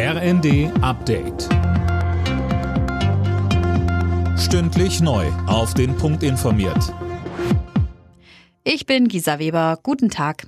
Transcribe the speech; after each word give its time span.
RND 0.00 0.70
Update. 0.80 1.48
Stündlich 4.38 5.00
neu. 5.00 5.26
Auf 5.48 5.74
den 5.74 5.96
Punkt 5.96 6.22
informiert. 6.22 6.94
Ich 8.62 8.86
bin 8.86 9.08
Gisa 9.08 9.40
Weber. 9.40 9.80
Guten 9.82 10.08
Tag. 10.08 10.46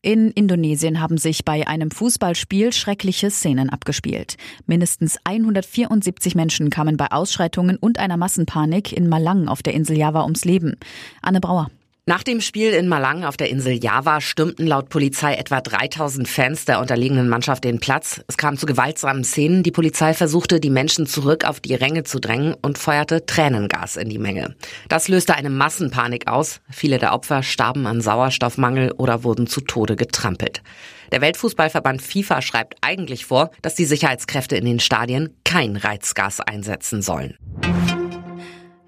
In 0.00 0.30
Indonesien 0.30 1.02
haben 1.02 1.18
sich 1.18 1.44
bei 1.44 1.68
einem 1.68 1.90
Fußballspiel 1.90 2.72
schreckliche 2.72 3.30
Szenen 3.30 3.68
abgespielt. 3.68 4.38
Mindestens 4.64 5.18
174 5.24 6.34
Menschen 6.34 6.70
kamen 6.70 6.96
bei 6.96 7.12
Ausschreitungen 7.12 7.76
und 7.76 7.98
einer 7.98 8.16
Massenpanik 8.16 8.94
in 8.94 9.06
Malang 9.06 9.48
auf 9.48 9.62
der 9.62 9.74
Insel 9.74 9.98
Java 9.98 10.22
ums 10.22 10.46
Leben. 10.46 10.76
Anne 11.20 11.42
Brauer. 11.42 11.68
Nach 12.06 12.22
dem 12.22 12.42
Spiel 12.42 12.72
in 12.74 12.86
Malang 12.86 13.24
auf 13.24 13.38
der 13.38 13.48
Insel 13.48 13.82
Java 13.82 14.20
stürmten 14.20 14.66
laut 14.66 14.90
Polizei 14.90 15.36
etwa 15.36 15.62
3000 15.62 16.28
Fans 16.28 16.66
der 16.66 16.78
unterlegenen 16.78 17.30
Mannschaft 17.30 17.64
den 17.64 17.80
Platz. 17.80 18.20
Es 18.28 18.36
kam 18.36 18.58
zu 18.58 18.66
gewaltsamen 18.66 19.24
Szenen. 19.24 19.62
Die 19.62 19.70
Polizei 19.70 20.12
versuchte, 20.12 20.60
die 20.60 20.68
Menschen 20.68 21.06
zurück 21.06 21.46
auf 21.46 21.60
die 21.60 21.74
Ränge 21.74 22.04
zu 22.04 22.20
drängen 22.20 22.56
und 22.60 22.76
feuerte 22.76 23.24
Tränengas 23.24 23.96
in 23.96 24.10
die 24.10 24.18
Menge. 24.18 24.54
Das 24.90 25.08
löste 25.08 25.34
eine 25.34 25.48
Massenpanik 25.48 26.28
aus. 26.28 26.60
Viele 26.70 26.98
der 26.98 27.14
Opfer 27.14 27.42
starben 27.42 27.86
an 27.86 28.02
Sauerstoffmangel 28.02 28.92
oder 28.92 29.24
wurden 29.24 29.46
zu 29.46 29.62
Tode 29.62 29.96
getrampelt. 29.96 30.62
Der 31.10 31.22
Weltfußballverband 31.22 32.02
FIFA 32.02 32.42
schreibt 32.42 32.74
eigentlich 32.82 33.24
vor, 33.24 33.50
dass 33.62 33.76
die 33.76 33.86
Sicherheitskräfte 33.86 34.56
in 34.56 34.66
den 34.66 34.80
Stadien 34.80 35.34
kein 35.42 35.76
Reizgas 35.76 36.40
einsetzen 36.40 37.00
sollen. 37.00 37.38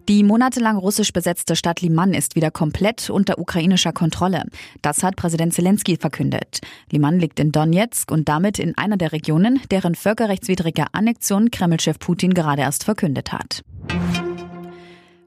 Die 0.09 0.23
monatelang 0.23 0.77
russisch 0.77 1.12
besetzte 1.12 1.56
Stadt 1.56 1.80
Liman 1.80 2.15
ist 2.15 2.37
wieder 2.37 2.52
komplett 2.52 3.10
unter 3.10 3.41
ukrainischer 3.41 3.92
Kontrolle. 3.92 4.45
Das 4.80 5.02
hat 5.02 5.16
Präsident 5.16 5.52
Zelensky 5.52 5.96
verkündet. 5.96 6.60
Liman 6.92 7.19
liegt 7.19 7.41
in 7.41 7.51
Donetsk 7.51 8.12
und 8.12 8.29
damit 8.29 8.60
in 8.60 8.79
einer 8.79 8.96
der 8.96 9.10
Regionen, 9.10 9.60
deren 9.73 9.96
völkerrechtswidrige 9.96 10.84
Annexion 10.92 11.51
Kremlchef 11.51 11.98
Putin 11.98 12.34
gerade 12.34 12.62
erst 12.62 12.84
verkündet 12.84 13.32
hat. 13.32 13.65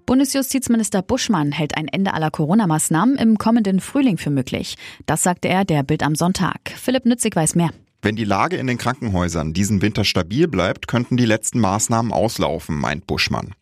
Bundesjustizminister 0.05 1.02
Buschmann 1.02 1.52
hält 1.52 1.75
ein 1.75 1.89
Ende 1.89 2.14
aller 2.14 2.31
Corona-Maßnahmen 2.31 3.17
im 3.17 3.38
kommenden 3.38 3.81
Frühling 3.81 4.17
für 4.17 4.30
möglich. 4.30 4.77
Das 5.05 5.23
sagte 5.23 5.49
er 5.49 5.66
der 5.66 5.83
Bild 5.83 6.03
am 6.03 6.16
Sonntag. 6.16 6.71
Philipp 6.77 7.05
Nützig 7.05 7.36
weiß 7.36 7.55
mehr. 7.55 7.71
Wenn 8.02 8.16
die 8.16 8.23
Lage 8.23 8.55
in 8.55 8.67
den 8.67 8.78
Krankenhäusern 8.78 9.52
diesen 9.52 9.81
Winter 9.81 10.05
stabil 10.05 10.47
bleibt, 10.47 10.88
könnten 10.88 11.17
die 11.17 11.25
letzten 11.25 11.59
Maßnahmen 11.59 12.14
auslaufen, 12.14 12.80
meint 12.80 13.05
Buschmann. 13.08 13.55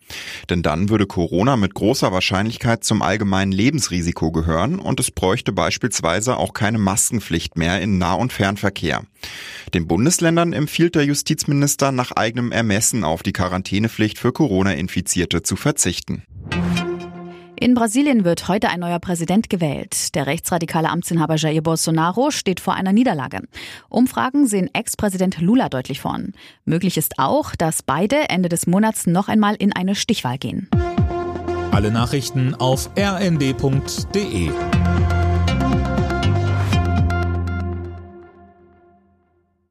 Denn 0.49 0.61
dann 0.61 0.89
würde 0.89 1.07
Corona 1.07 1.57
mit 1.57 1.73
großer 1.73 2.11
Wahrscheinlichkeit 2.11 2.83
zum 2.83 3.01
allgemeinen 3.01 3.51
Lebensrisiko 3.51 4.31
gehören 4.31 4.77
und 4.77 4.99
es 4.99 5.09
bräuchte 5.09 5.51
beispielsweise 5.51 6.37
auch 6.37 6.53
keine 6.53 6.77
Maskenpflicht 6.77 7.57
mehr 7.57 7.81
in 7.81 7.97
Nah- 7.97 8.13
und 8.13 8.31
Fernverkehr. 8.31 9.03
Den 9.73 9.87
Bundesländern 9.87 10.53
empfiehlt 10.53 10.93
der 10.93 11.05
Justizminister 11.05 11.91
nach 11.91 12.11
eigenem 12.11 12.51
Ermessen 12.51 13.03
auf 13.03 13.23
die 13.23 13.33
Quarantänepflicht 13.33 14.19
für 14.19 14.31
Corona-Infizierte 14.31 15.41
zu 15.41 15.55
verzichten. 15.55 16.23
In 17.59 17.73
Brasilien 17.73 18.23
wird 18.23 18.47
heute 18.47 18.69
ein 18.69 18.81
neuer 18.81 18.99
Präsident 18.99 19.49
gewählt. 19.49 20.13
Der 20.13 20.27
rechtsradikale 20.27 20.89
Amtsinhaber 20.89 21.37
Jair 21.37 21.63
Bolsonaro 21.63 22.29
steht 22.29 22.59
vor 22.59 22.75
einer 22.75 22.93
Niederlage. 22.93 23.41
Umfragen 23.89 24.45
sehen 24.45 24.69
Ex-Präsident 24.73 25.41
Lula 25.41 25.67
deutlich 25.67 25.99
vorn. 25.99 26.33
Möglich 26.65 26.97
ist 26.97 27.17
auch, 27.17 27.55
dass 27.55 27.81
beide 27.81 28.29
Ende 28.29 28.47
des 28.47 28.67
Monats 28.67 29.07
noch 29.07 29.27
einmal 29.27 29.55
in 29.55 29.73
eine 29.73 29.95
Stichwahl 29.95 30.37
gehen. 30.37 30.69
Alle 31.71 31.89
Nachrichten 31.89 32.53
auf 32.53 32.91
rnd.de 32.95 34.51